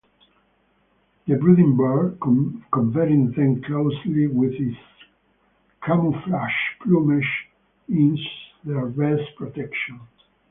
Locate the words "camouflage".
5.83-6.51